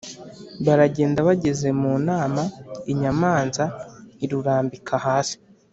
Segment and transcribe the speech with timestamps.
[0.65, 2.41] baragenda bageze mu nama,
[2.91, 3.63] inyamanza
[4.23, 5.37] irurambika hasi,